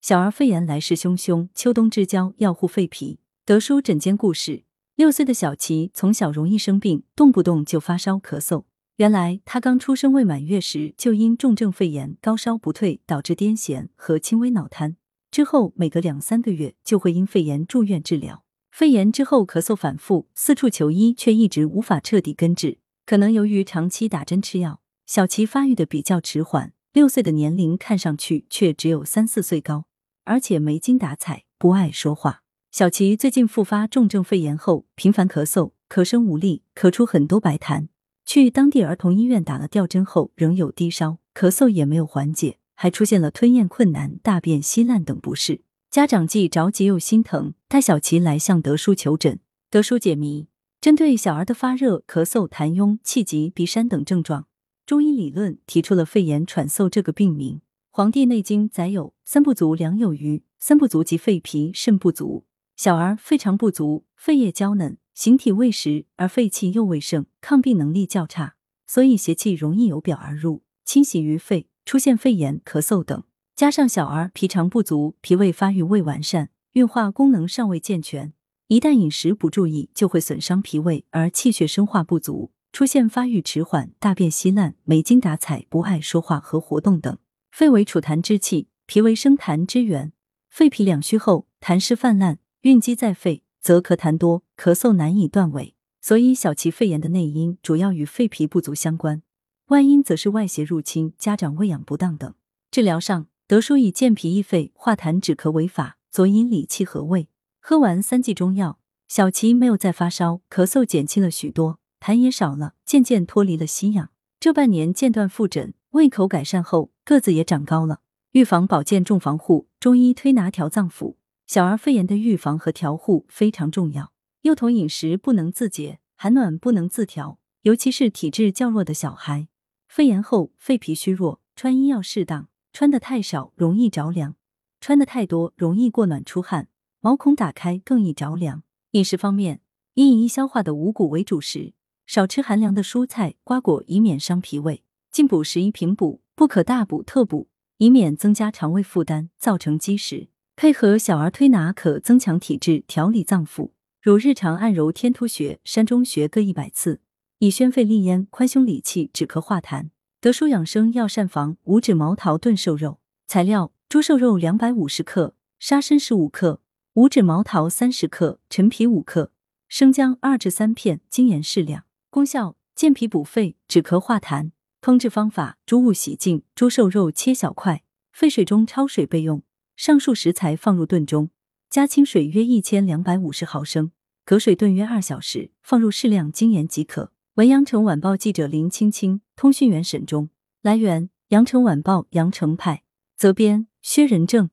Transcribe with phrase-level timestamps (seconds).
[0.00, 3.18] 小儿肺炎来势汹汹，秋冬之交要护肺脾。
[3.44, 4.64] 德叔诊间故事：
[4.96, 8.64] 六岁的小琪从小容易生病，动不动就发烧咳嗽。
[8.96, 14.96] 原来他刚出生未满月时就因重症肺炎高烧不退，导致癫痫和轻微脑瘫。
[15.30, 18.42] 之后每隔两三个月就会因肺炎住院治疗。
[18.70, 22.78] 肺炎之后咳嗽反复，四处求医却一直无法彻底根治。
[23.04, 26.72] 可能由于长期打针吃药，小琪发育的比较迟缓。
[26.92, 29.84] 六岁的年龄看上去却只有三四岁高，
[30.24, 32.42] 而且没精打采，不爱说话。
[32.70, 37.88] 小琪最近复发重症肺炎后，频繁咳嗽，咳声无力，咳出很多白痰。
[38.24, 45.62] 去当地儿童医院打了吊针后，仍有低烧，咳嗽也没有缓解，还出现了吞咽困难、大便稀烂等不适。
[45.90, 49.40] 家长既着急又心疼，带小琪来向德叔求诊。
[49.68, 50.46] 德叔解谜：
[50.80, 54.46] 针对小儿的发热、咳嗽、痰壅、气急、鼻山等症状。
[54.86, 57.56] 中医理论提出了肺炎喘嗽这个病名，
[57.92, 60.44] 《黄帝内经》载有“三不足，两有余”。
[60.60, 62.44] 三不足即肺脾肾不足，
[62.76, 68.54] 小儿肺肠不足，肺叶娇嫩，形体未实，而肺气又未盛，抗病能力较差，
[68.86, 73.24] 所以邪气容易由表而入，侵袭于肺，出现肺炎、咳嗽等。
[73.56, 78.32] 加上小儿脾肠不足，脾胃发育未完善，运化功能尚未健全，
[78.68, 82.52] 一旦饮食不注意，就会损伤脾胃，而气血生化不足。
[82.70, 87.18] 出现发育迟缓、大便稀烂、没精打采、不爱说话和活动等。
[87.50, 90.12] 肺为储痰之器，脾为生痰之源。
[90.48, 95.74] 肺脾两虚后，痰湿泛滥，蕴积在肺，则咳痰多，咳嗽难以断尾。
[96.00, 99.22] 所以，小荠肺炎的内因主要与肺脾不足相关，
[99.66, 102.34] 外因则是外邪入侵、家长喂养不当等。
[102.70, 107.28] 治疗上，德叔以健脾益肺、化痰止咳为法，佐以理气和胃。
[107.60, 108.78] 喝完三剂中药，
[109.08, 111.78] 小琪没有再发烧，咳嗽减轻了许多。
[112.00, 114.10] 痰也少了，渐渐脱离了吸氧。
[114.40, 118.02] 这半年间断复诊，胃口改善后，个子也长高了。
[118.30, 121.16] 预防保健重防护，中医推拿调脏腑。
[121.44, 124.12] 小儿肺炎的预防和调护非常重要。
[124.42, 129.48] 幼童饮食不能自节，寒暖不能自调，尤其是体质较弱的小孩。
[129.88, 134.36] 肺炎后肺脾虚弱，穿衣要适当，穿的太少容易着凉，
[134.80, 136.68] 穿的太多容易过暖出汗，
[137.00, 138.62] 毛孔打开更易着凉。
[138.92, 139.60] 饮食方面，
[139.94, 141.72] 以易消化的五谷为主食。
[142.06, 144.84] 少吃寒凉的蔬菜瓜果，以免伤脾胃。
[145.10, 150.28] 进补时宜平补，不可大补特补，以免增加肠胃负担，造成积食。
[150.56, 153.72] 配合小儿推拿，可增强体质，调理脏腑。
[154.00, 157.02] 如日常按揉天突穴、山中穴各一百次，
[157.40, 159.90] 以宣肺利咽、宽胸理气、止咳化痰。
[160.18, 166.62] 德舒养生药膳房五指毛桃炖瘦肉材料：猪瘦肉两百五十克，沙参十五克，
[166.94, 169.30] 五指毛桃三十克，陈皮五克，
[169.68, 171.84] 生姜二至三片，精盐适量。
[172.08, 174.52] 功效：健脾补肺、止咳化痰。
[174.82, 177.82] 烹制方法：猪物洗净，猪瘦肉切小块，
[178.12, 179.42] 沸水中焯水备用。
[179.76, 181.30] 上述食材放入炖中，
[181.68, 183.92] 加清水约一千两百五十毫升，
[184.24, 187.12] 隔水炖约二小时，放入适量精盐即可。
[187.34, 190.30] 文阳城晚报记者林青青，通讯员沈忠。
[190.62, 192.82] 来源：阳城晚报阳城派，
[193.16, 194.48] 责编：薛仁正。